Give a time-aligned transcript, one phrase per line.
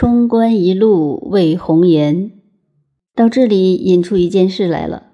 [0.00, 2.30] 冲冠一怒为红颜。
[3.16, 5.08] 到这里引出一件事来了。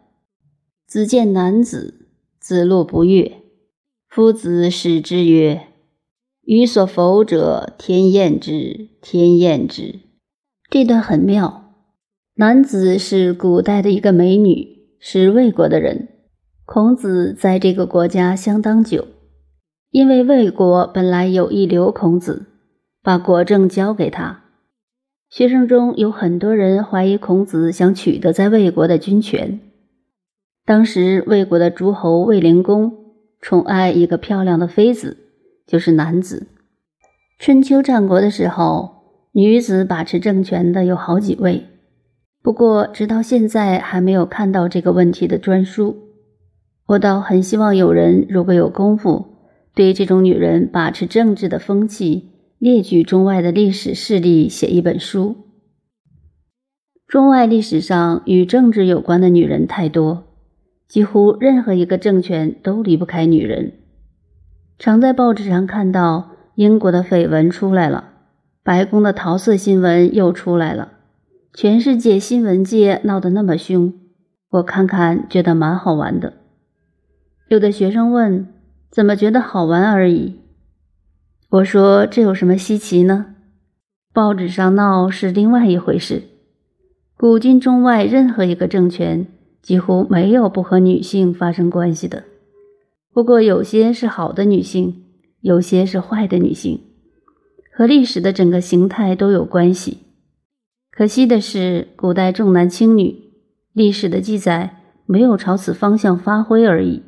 [0.87, 3.33] 子见男子，子路不悦。
[4.11, 5.69] 夫子使之曰
[6.45, 10.01] ：“予所否者，天厌之，天厌之。”
[10.69, 11.73] 这段很妙。
[12.35, 16.09] 男子是古代的一个美女，是魏国的人。
[16.67, 19.07] 孔子在这个国家相当久，
[19.91, 22.45] 因为魏国本来有一流孔子，
[23.03, 24.44] 把国政交给他。
[25.35, 29.59] 学生中有很多人怀疑孔子想取得在魏国的军权。
[30.65, 32.93] 当时魏国的诸侯魏灵公
[33.41, 35.17] 宠爱一个漂亮的妃子，
[35.67, 36.47] 就是男子。
[37.41, 38.91] 春秋战国的时候，
[39.33, 41.65] 女子把持政权的有好几位，
[42.41, 45.97] 不过直到现在还没有看到这个问题的专书。
[46.87, 49.27] 我倒很希望有人如果有功夫，
[49.75, 52.34] 对这种女人把持政治的风气。
[52.65, 55.37] 列举中外的历史事例，写一本书。
[57.07, 60.25] 中外历史上与政治有关的女人太多，
[60.89, 63.75] 几乎任何一个政权都离不开女人。
[64.79, 68.13] 常在报纸上看到英国的绯闻出来了，
[68.63, 70.93] 白宫的桃色新闻又出来了，
[71.53, 73.93] 全世界新闻界闹得那么凶，
[74.53, 76.33] 我看看觉得蛮好玩的。
[77.49, 78.49] 有的学生问
[78.91, 80.37] ：“怎么觉得好玩而已？”
[81.55, 83.27] 我说：“这有什么稀奇呢？
[84.13, 86.25] 报纸上闹是另外一回事。
[87.17, 89.29] 古今中外任何一个政权，
[89.63, 92.25] 几乎没有不和女性发生关系的。
[93.13, 95.05] 不过有些是好的女性，
[95.43, 96.81] 有些是坏的女性，
[97.73, 99.99] 和历史的整个形态都有关系。
[100.91, 103.31] 可惜的是，古代重男轻女，
[103.73, 107.05] 历史的记载没有朝此方向发挥而已。”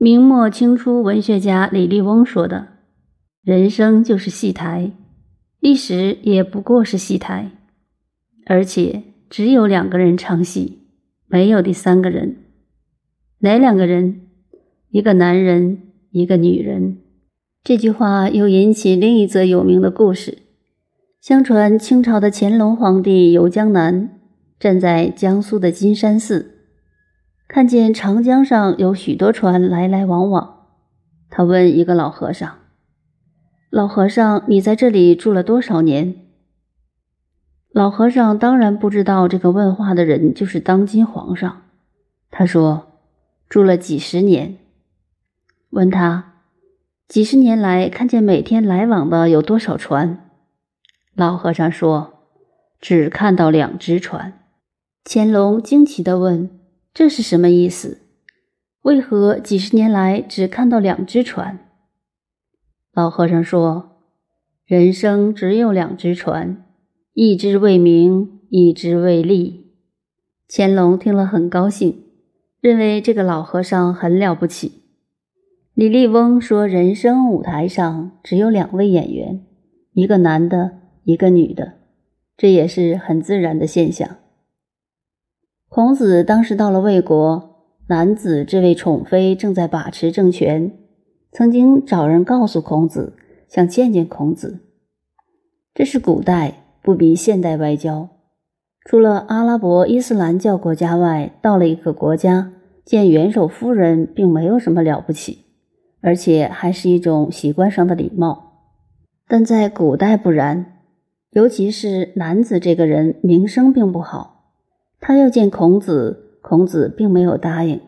[0.00, 2.71] 明末清初文学家李笠翁说的。
[3.42, 4.92] 人生就是戏台，
[5.58, 7.50] 历史也不过是戏台，
[8.46, 10.78] 而且只有两个人唱戏，
[11.26, 12.36] 没有第三个人。
[13.40, 14.20] 哪两个人？
[14.90, 15.78] 一个男人，
[16.12, 16.98] 一个女人。
[17.64, 20.38] 这句话又引起另一则有名的故事。
[21.20, 24.20] 相传清朝的乾隆皇帝游江南，
[24.60, 26.58] 站在江苏的金山寺，
[27.48, 30.68] 看见长江上有许多船来来往往，
[31.28, 32.61] 他问一个老和尚。
[33.72, 36.14] 老和尚，你在这里住了多少年？
[37.70, 41.62] 老和尚当然不知道这个问话的人就是当今皇上。
[42.30, 42.98] 他说
[43.48, 44.58] ：“住了几十年。”
[45.72, 46.34] 问他
[47.08, 50.30] ：“几十年来看见每天来往的有多少船？”
[51.16, 52.26] 老和尚说
[52.78, 54.38] ：“只看到两只船。”
[55.02, 56.60] 乾隆惊奇地问
[56.92, 58.02] ：“这是什么意思？
[58.82, 61.58] 为何几十年来只看到两只船？”
[62.94, 64.02] 老和尚说
[64.66, 66.62] ：“人生只有两只船，
[67.14, 69.72] 一只为名，一只为利。”
[70.46, 72.04] 乾隆听了很高兴，
[72.60, 74.82] 认为这个老和尚很了不起。
[75.72, 79.42] 李笠翁说：“人生舞台上只有两位演员，
[79.94, 80.72] 一个男的，
[81.04, 81.78] 一个女的，
[82.36, 84.18] 这也是很自然的现象。”
[85.70, 90.76] 孔子当时到了魏国，男子这位宠妃正在把持政权。
[91.32, 93.14] 曾经找人告诉孔子，
[93.48, 94.60] 想见见孔子。
[95.72, 98.10] 这是古代，不比现代外交。
[98.84, 102.52] 除了阿拉伯伊斯兰教国家外，到了一个国家
[102.84, 105.46] 见元首夫人，并没有什么了不起，
[106.02, 108.58] 而且还是一种习惯上的礼貌。
[109.26, 110.80] 但在古代不然，
[111.30, 114.50] 尤其是男子这个人名声并不好，
[115.00, 117.80] 他要见孔子，孔子并没有答应。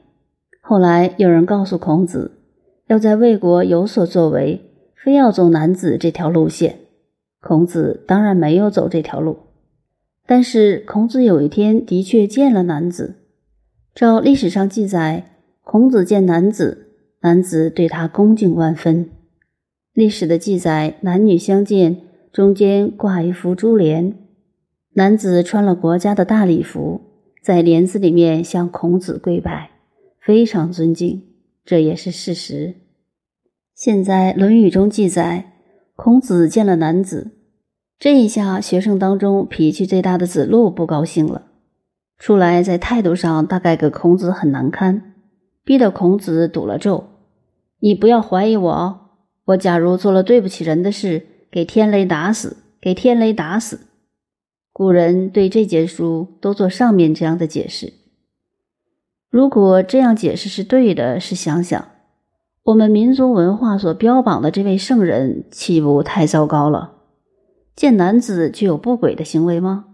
[0.62, 2.40] 后来有人告诉孔子。
[2.86, 4.60] 要在魏国有所作为，
[4.94, 6.80] 非要走男子这条路线。
[7.40, 9.38] 孔子当然没有走这条路，
[10.26, 13.16] 但是孔子有一天的确见了男子。
[13.94, 16.88] 照历史上记载，孔子见男子，
[17.20, 19.10] 男子对他恭敬万分。
[19.92, 22.00] 历史的记载，男女相见，
[22.32, 24.14] 中间挂一幅珠帘，
[24.94, 27.00] 男子穿了国家的大礼服，
[27.42, 29.70] 在帘子里面向孔子跪拜，
[30.20, 31.22] 非常尊敬。
[31.64, 32.74] 这也是事实。
[33.74, 35.52] 现在《论语》中记载，
[35.96, 37.32] 孔子见了男子，
[37.98, 41.46] 这一下学生当中脾气最大的子路不高兴了，
[42.18, 45.14] 出来在态度上大概给孔子很难堪，
[45.64, 47.04] 逼得孔子赌了咒
[47.80, 49.00] ：“你不要怀疑我哦，
[49.46, 53.80] 我假如做了对不起人的事，给天雷打死，给天雷打死。”
[54.72, 57.92] 古人对这节书都做上面这样的解释。
[59.34, 61.88] 如果这样解释是对的，试想想，
[62.62, 66.98] 我们民族文化所标榜的这位圣人，岂不太糟糕了？
[67.74, 69.86] 见男子就有不轨的行为吗？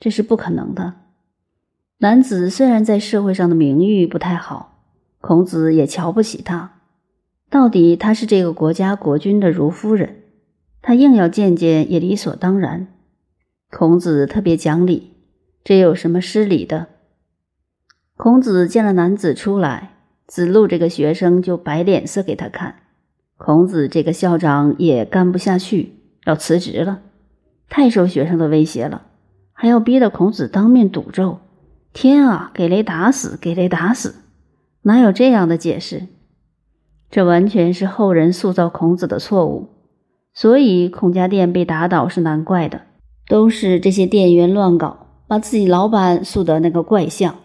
[0.00, 0.94] 这是不可能的。
[1.98, 4.80] 男子虽然在社会上的名誉不太好，
[5.20, 6.80] 孔子也瞧不起他。
[7.48, 10.24] 到底他是这个国家国君的如夫人，
[10.82, 12.88] 他硬要见见也理所当然。
[13.70, 15.12] 孔子特别讲理，
[15.62, 16.88] 这有什么失礼的？
[18.18, 19.92] 孔子见了男子出来，
[20.26, 22.74] 子路这个学生就摆脸色给他看。
[23.36, 26.98] 孔子这个校长也干不下去，要辞职了，
[27.68, 29.02] 太受学生的威胁了，
[29.52, 31.38] 还要逼得孔子当面赌咒。
[31.92, 34.16] 天啊，给雷打死，给雷打死！
[34.82, 36.08] 哪有这样的解释？
[37.08, 39.68] 这完全是后人塑造孔子的错误，
[40.34, 42.80] 所以孔家店被打倒是难怪的。
[43.28, 47.36] 都是这些店员乱搞，把自己老板塑的那个怪相。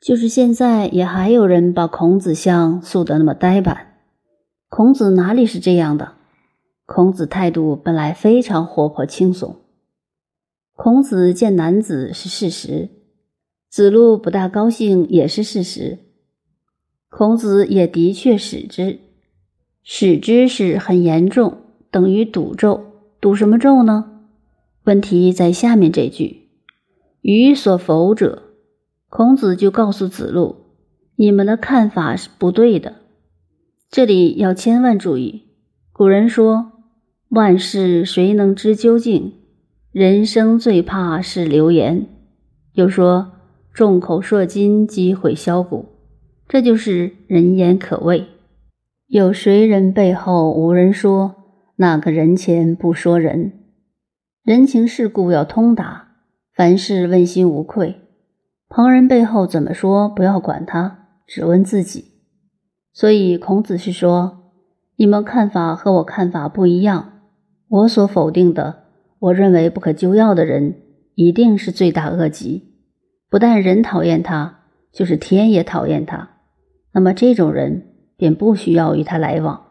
[0.00, 3.94] 就是现在也还有人把孔子像塑的那么呆板。
[4.68, 6.12] 孔子哪里是这样的？
[6.84, 9.56] 孔子态度本来非常活泼轻松。
[10.74, 12.90] 孔子见男子是事实，
[13.68, 15.98] 子路不大高兴也是事实。
[17.08, 19.00] 孔子也的确使之，
[19.82, 22.84] 使之是很严重，等于赌咒。
[23.20, 24.20] 赌什么咒呢？
[24.84, 26.50] 问题在下面这句
[27.22, 28.42] ：“予所否者。”
[29.08, 30.56] 孔子就告诉子路
[31.16, 32.96] ：“你们的看法是不对的。
[33.90, 35.44] 这里要千万注意。
[35.92, 36.72] 古人说
[37.30, 39.32] ：‘万事谁能知究竟？
[39.92, 42.06] 人生最怕是流言。’
[42.74, 43.32] 又说
[43.72, 45.86] ：‘众口铄金，积毁销骨。’
[46.48, 48.26] 这就是人言可畏。
[49.06, 51.34] 有谁人背后无人说？
[51.76, 53.52] 哪个人前不说人？”
[54.42, 56.08] 人情世故要通达，
[56.54, 58.00] 凡事问心无愧。
[58.68, 62.12] 旁人背后怎么说，不要管他，只问自己。
[62.92, 64.52] 所以孔子是说：
[64.96, 67.12] 你们看法和我看法不一样。
[67.68, 68.84] 我所否定的，
[69.18, 70.76] 我认为不可救药的人，
[71.14, 72.74] 一定是罪大恶极。
[73.28, 74.60] 不但人讨厌他，
[74.92, 76.30] 就是天也讨厌他。
[76.92, 79.65] 那么这种人便不需要与他来往。